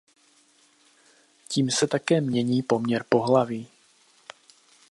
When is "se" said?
1.71-1.87